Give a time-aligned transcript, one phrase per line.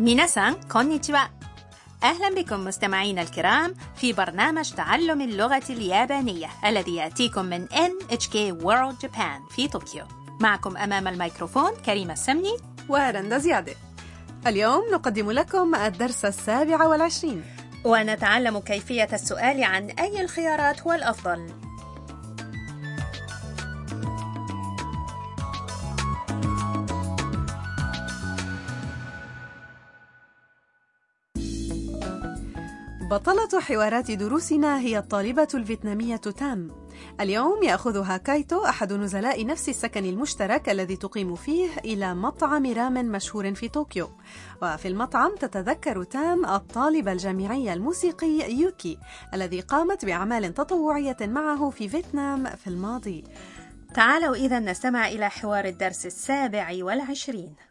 [0.00, 1.18] ميناسان كونيتشوا
[2.02, 9.54] أهلا بكم مستمعينا الكرام في برنامج تعلم اللغة اليابانية الذي يأتيكم من NHK World Japan
[9.54, 10.04] في طوكيو.
[10.40, 12.56] معكم أمام الميكروفون كريمة السمني.
[12.88, 13.74] ورندا زيادة.
[14.46, 17.44] اليوم نقدم لكم الدرس السابع والعشرين.
[17.84, 21.46] ونتعلم كيفية السؤال عن أي الخيارات هو الأفضل
[33.10, 36.70] بطلة حوارات دروسنا هي الطالبة الفيتنامية تام.
[37.20, 43.54] اليوم يأخذها كايتو أحد نزلاء نفس السكن المشترك الذي تقيم فيه إلى مطعم رامن مشهور
[43.54, 44.10] في طوكيو.
[44.62, 48.98] وفي المطعم تتذكر تام الطالب الجامعي الموسيقي يوكي
[49.34, 53.24] الذي قامت بأعمال تطوعية معه في فيتنام في الماضي.
[53.94, 57.69] تعالوا إذا نستمع إلى حوار الدرس السابع والعشرين.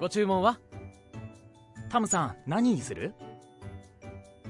[0.00, 0.58] ご注文は
[1.88, 3.14] タムさん何にする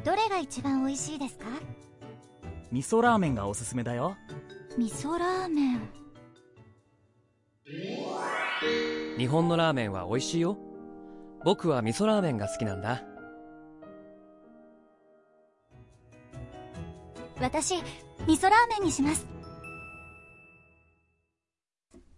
[0.04, 1.46] どれが一番美味しいですか
[2.70, 4.16] 味噌ラーメンがおすすめだよ
[4.78, 5.88] 味噌ラーメン
[9.18, 10.56] 日本のラーメンは美味しいよ
[11.44, 13.02] 僕は味噌ラーメンが好きなんだ
[17.40, 17.74] 私
[18.26, 19.26] 味噌ラーメンにします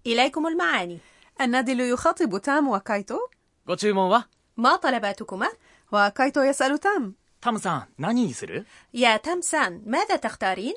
[0.07, 0.99] إليكم المعاني
[1.41, 3.19] النادل يخاطب تام وكايتو
[3.67, 5.49] ご注文は ما طلباتكما؟
[5.93, 10.75] وكايتو يسأل تام タムさん何にする يا تامسان ماذا تختارين؟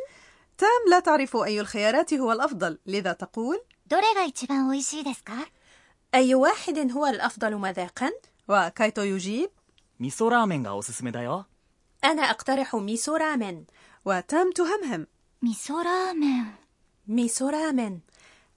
[0.58, 5.34] تام لا تعرف أي الخيارات هو الأفضل لذا تقول どれが一番美味しいですか
[6.16, 8.12] أي واحد هو الأفضل مذاقا؟
[8.48, 9.50] وكايتو يجيب
[10.00, 11.46] 味噌ラーメンがおすすめだよ
[12.04, 13.66] أنا أقترح ميسو رامن
[14.06, 15.08] وتام تهمهم
[15.44, 16.54] 味噌ラーメン
[17.08, 18.00] ميسو رامن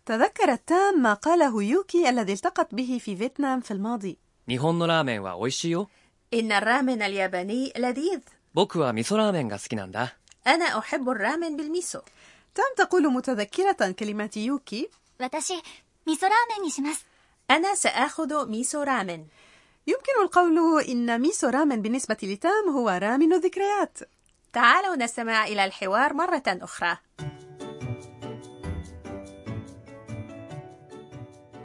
[0.05, 4.17] تذكرت تام ما قاله يوكي الذي التقت به في فيتنام في الماضي.
[6.33, 8.19] إن الرامن الياباني لذيذ.
[10.47, 11.99] أنا أحب الرامن بالميسو.
[12.55, 14.89] تام تقول متذكرة كلمات يوكي.
[17.51, 19.25] أنا سآخذ ميسو رامن.
[19.87, 23.97] يمكن القول إن ميسو رامن بالنسبة لتام هو رامن الذكريات.
[24.53, 26.97] تعالوا نستمع إلى الحوار مرة أخرى.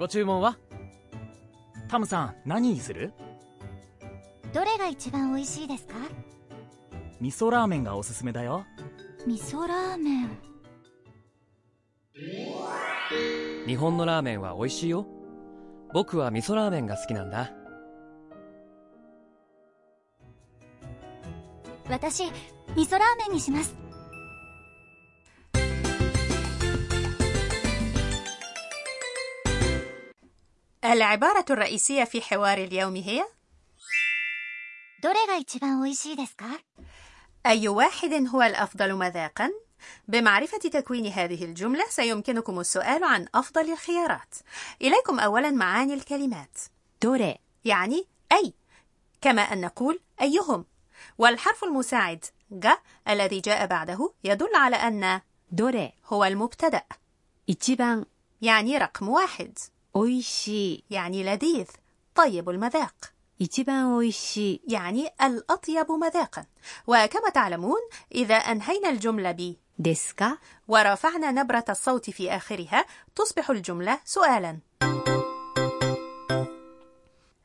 [0.01, 0.57] ご注文は？
[1.91, 3.13] タムさん何にする？
[4.55, 5.95] どれが一番美味しいですか？
[7.21, 8.65] 味噌ラーメンがおすすめだよ。
[9.27, 10.39] 味噌ラーメン。
[13.67, 15.07] 日本のラーメンは美味しいよ。
[15.93, 17.53] 僕は味噌ラーメンが好きなんだ。
[21.91, 22.25] 私
[22.75, 23.77] 味噌ラーメンにします
[30.84, 33.26] العبارة الرئيسية في حوار اليوم هي
[35.02, 36.46] どれが一番美味しいですか
[37.46, 39.52] أي واحد هو الأفضل مذاقا؟
[40.08, 44.36] بمعرفة تكوين هذه الجملة سيمكنكم السؤال عن أفضل الخيارات
[44.82, 46.58] إليكم أولا معاني الكلمات
[47.06, 48.54] どれ يعني أي
[49.22, 50.66] كما أن نقول أيهم
[51.18, 52.78] والحرف المساعد جا
[53.10, 55.22] الذي جاء بعده يدل على أن
[55.56, 56.84] どれ هو المبتدأ
[57.52, 58.06] 一番
[58.42, 59.58] يعني رقم واحد
[59.94, 61.68] 美味しい يعني لذيذ
[62.16, 62.94] طيب المذاق
[63.40, 66.46] 一番美味しい يعني الأطيب مذاقا
[66.88, 67.80] وكما تعلمون
[68.16, 72.86] إذا أنهينا الجملة ب ですか ورفعنا نبرة الصوت في آخرها
[73.16, 74.60] تصبح الجملة سؤالا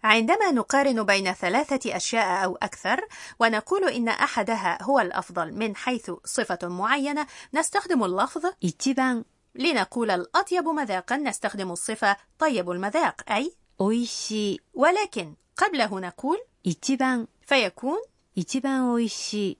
[0.05, 3.01] عندما نقارن بين ثلاثة أشياء أو أكثر
[3.41, 11.17] ونقول إن أحدها هو الأفضل من حيث صفة معينة نستخدم اللفظ 一番 لنقول الأطيب مذاقا
[11.17, 16.39] نستخدم الصفة طيب المذاق أي 美味しい ولكن قبله نقول
[16.69, 17.99] 一番 فيكون
[18.37, 19.59] 一番美味しい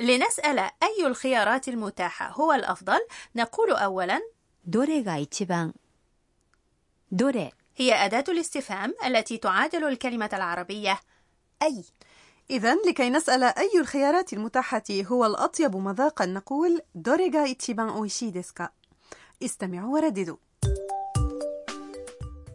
[0.00, 2.98] لنسأل أي الخيارات المتاحة هو الأفضل
[3.36, 4.20] نقول أولا
[4.68, 5.74] どれが一番
[7.12, 11.00] どれ هي أداة الاستفهام التي تعادل الكلمة العربية
[11.62, 11.84] أي
[12.50, 18.72] إذا لكي نسأل أي الخيارات المتاحة هو الأطيب مذاقا نقول どれが一番美味しいですか
[19.42, 20.36] استمعوا ورددوا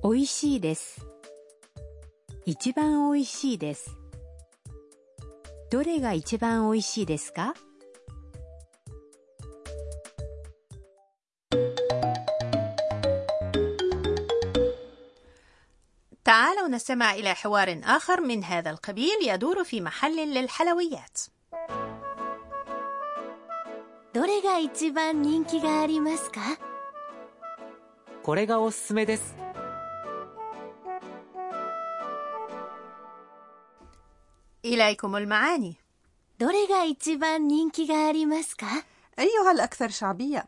[0.03, 1.05] 美味しいです
[2.45, 3.95] 一番美味しいです
[5.71, 7.53] どれが一番美味しいですか
[16.33, 21.19] تعالوا نستمع إلى حوار آخر من هذا القبيل يدور في محل للحلويات
[24.13, 26.41] どれが一番人気がありますか
[28.23, 29.35] これがおすすめです
[34.65, 35.75] إليكم المعاني
[36.37, 38.65] どれが一番人気がありますか
[39.19, 40.45] أيها الأكثر شعبية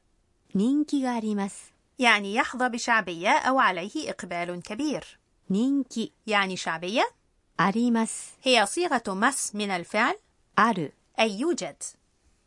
[0.54, 1.72] 人気があります。
[2.00, 5.19] يعني يحظى بشعبية أو عليه إقبال كبير
[5.50, 7.04] 人気 يعني شعبية
[7.57, 8.38] あります。
[8.42, 10.16] هي صيغة مس من الفعل
[10.56, 10.94] ある。
[11.19, 11.75] أي يوجد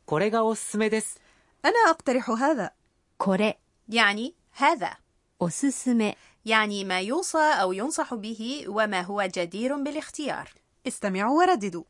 [0.06, 1.20] これがおすすめです
[1.64, 2.72] أنا أقترح هذا
[3.18, 3.58] これ。
[3.88, 4.98] يعني هذا
[5.38, 6.16] おすすめ。
[6.44, 10.48] يعني ما يوصى أو ينصح به وما هو جدير بالاختيار
[10.86, 11.84] استمعوا ورددوا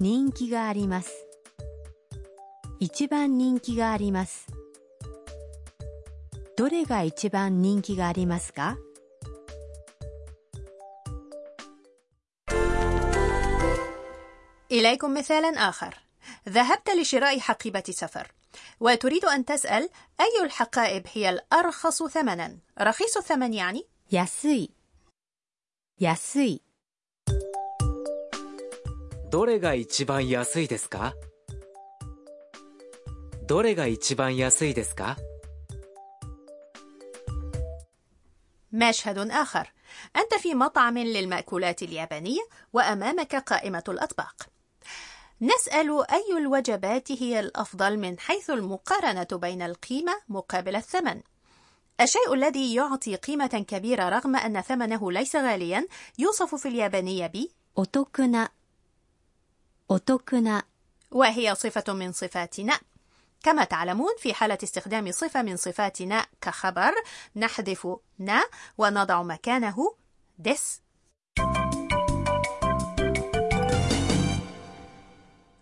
[0.00, 1.12] 人気があります。
[2.80, 4.46] 一番人気があります。
[6.56, 8.76] どれが一番人気がありますか
[14.72, 15.94] إليكم مثالا آخر
[16.48, 18.32] ذهبت لشراء حقيبة سفر
[18.80, 19.88] وتريد أن تسأل
[20.20, 24.70] أي الحقائب هي الأرخص ثمنا رخيص الثمن يعني 安い。
[25.98, 26.62] 安い。
[29.30, 31.14] どれが一番安いですか
[33.46, 35.16] どれが一番安いですか
[38.71, 39.73] مشهد آخر.
[40.15, 42.41] أنت في مطعم للمأكولات اليابانية
[42.73, 44.35] وأمامك قائمة الأطباق.
[45.41, 51.21] نسأل أي الوجبات هي الأفضل من حيث المقارنة بين القيمة مقابل الثمن.
[52.01, 55.87] الشيء الذي يعطي قيمة كبيرة رغم أن ثمنه ليس غاليا
[56.19, 57.47] يوصف في اليابانية ب
[57.77, 58.49] أوتوكنا
[59.91, 60.63] أوتوكنا
[61.11, 62.79] وهي صفة من صفات نا
[63.42, 66.92] كما تعلمون في حالة استخدام صفة من صفاتنا كخبر
[67.36, 67.88] نحذف
[68.18, 68.44] نا
[68.78, 69.94] ونضع مكانه
[70.38, 70.82] دس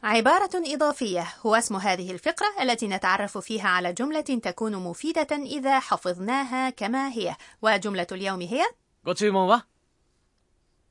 [0.03, 6.71] عبارة إضافية هو اسم هذه الفقرة التي نتعرف فيها على جملة تكون مفيدة إذا حفظناها
[6.71, 8.65] كما هي وجملة اليوم هي
[9.03, 9.67] ご注文は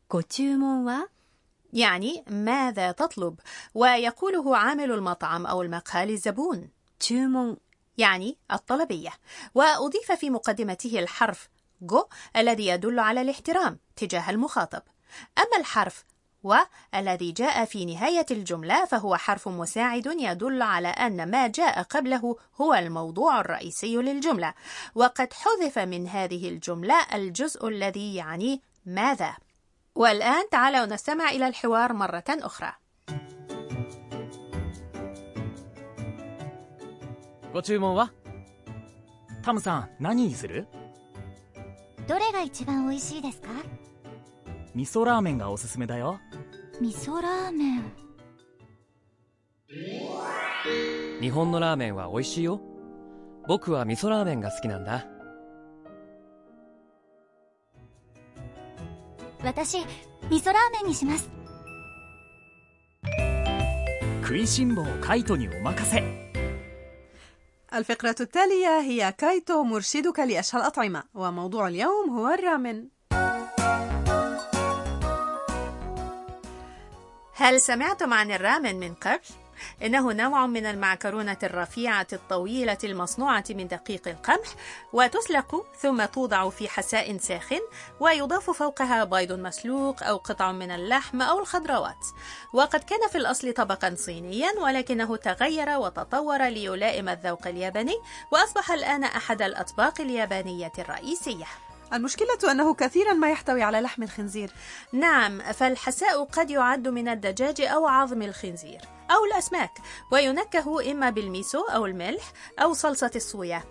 [0.08, 1.08] ご注文は
[1.75, 3.41] يعني ماذا تطلب؟
[3.75, 9.11] ويقوله عامل المطعم أو المقهى للزبون。يعني الطلبية.
[9.55, 11.49] وأضيف في مقدمته الحرف
[11.83, 12.05] جو
[12.37, 14.83] الذي يدل على الاحترام تجاه المخاطب.
[15.39, 16.05] أما الحرف
[16.43, 16.57] و
[16.95, 22.75] الذي جاء في نهاية الجملة فهو حرف مساعد يدل على أن ما جاء قبله هو
[22.75, 24.55] الموضوع الرئيسي للجملة.
[24.95, 29.37] وقد حذف من هذه الجملة الجزء الذي يعني ماذا؟
[29.96, 32.74] والآن تعالوا نستمع إلى الحوار مرة أخرى
[37.54, 38.12] ご注文は
[39.42, 40.68] タムさん何にする
[42.08, 43.50] どれが一番美味しいですか
[44.76, 46.20] 味噌ラーメンがおすすめだよ
[46.80, 47.84] 味噌ラーメン。
[51.22, 52.62] 日本のラーメンは美味しいよ
[53.48, 55.08] 僕は味噌ラーメンが好きなんだ
[59.44, 59.78] 私、
[60.30, 61.30] 味噌ラーメンにします。
[64.22, 66.04] 食いしん坊カイトにお任せ
[67.74, 72.88] الفقرة التالية هي كايتو مرشدك لأشهى الأطعمة وموضوع اليوم هو الرامن
[77.34, 79.20] هل سمعتم عن الرامن من قبل؟
[79.83, 84.49] إنه نوع من المعكرونة الرفيعة الطويلة المصنوعة من دقيق القمح
[84.93, 87.61] وتسلق ثم توضع في حساء ساخن
[88.01, 92.07] ويضاف فوقها بيض مسلوق أو قطع من اللحم أو الخضروات.
[92.53, 97.97] وقد كان في الأصل طبقا صينيا ولكنه تغير وتطور ليلائم الذوق الياباني
[98.31, 101.47] وأصبح الآن أحد الأطباق اليابانية الرئيسية.
[101.95, 104.51] المشكلة أنه كثيرا ما يحتوي على لحم الخنزير.
[104.93, 109.71] نعم فالحساء قد يعد من الدجاج أو عظم الخنزير أو الأسماك
[110.13, 112.33] وينكه إما بالميسو أو الملح
[112.63, 113.63] أو صلصة الصويا.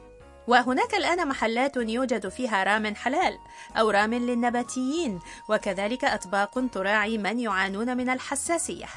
[0.48, 3.38] وهناك الآن محلات يوجد فيها رامن حلال
[3.78, 8.88] أو رامن للنباتيين وكذلك أطباق تراعي من يعانون من الحساسية.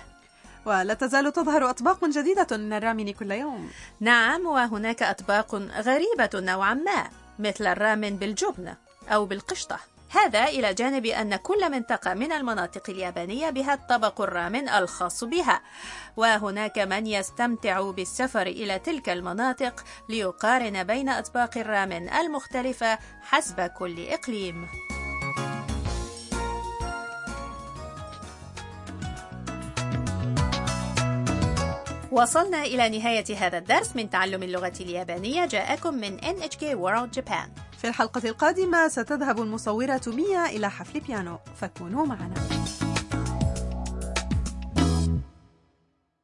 [0.66, 3.71] ولا تزال تظهر أطباق جديدة من الرامن كل يوم.
[4.00, 8.75] نعم وهناك أطباق غريبة نوعا ما مثل الرامن بالجبن
[9.08, 9.78] أو بالقشطة.
[10.10, 15.60] هذا إلى جانب أن كل منطقة من المناطق اليابانية بها الطبق الرامن الخاص بها
[16.16, 24.68] وهناك من يستمتع بالسفر إلى تلك المناطق ليقارن بين أطباق الرامن المختلفة حسب كل إقليم.
[32.10, 35.46] وصلنا إلى نهاية هذا الدرس من تعلم اللغة اليابانية.
[35.46, 37.65] جاءكم من NHK World Japan.
[37.87, 42.35] في الحلقة القادمة ستذهب المصورة ميا إلى حفل بيانو فكونوا معنا.